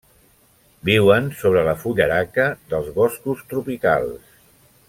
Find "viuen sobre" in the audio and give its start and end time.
0.89-1.65